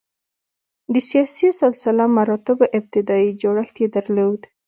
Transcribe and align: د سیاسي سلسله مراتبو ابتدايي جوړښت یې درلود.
د 0.93 0.95
سیاسي 1.09 1.47
سلسله 1.61 2.03
مراتبو 2.17 2.65
ابتدايي 2.77 3.29
جوړښت 3.41 3.75
یې 3.81 3.87
درلود. 3.95 4.41